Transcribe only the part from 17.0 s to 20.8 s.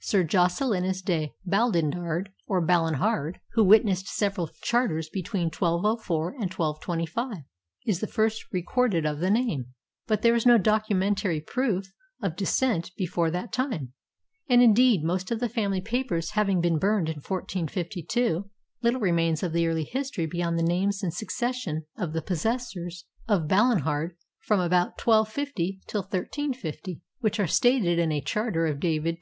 in 1452, little remains of the early history beyond the